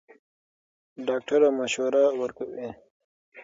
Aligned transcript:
ډاکټره 1.07 1.49
مشوره 1.59 2.03
ورکوي. 2.21 2.67